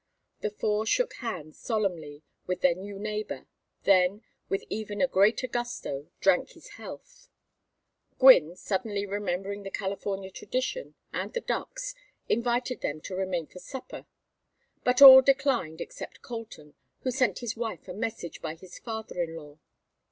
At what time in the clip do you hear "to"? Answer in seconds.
13.01-13.15